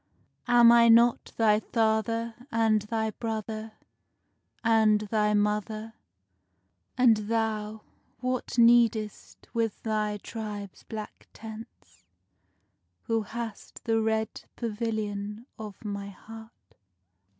[0.47, 3.73] Am I not thy father and thy brother,
[4.63, 5.93] And thy mother?
[6.97, 7.83] And thou
[8.19, 12.03] what needest with thy tribe's black tents
[13.03, 16.49] Who hast the red pavilion of my heart?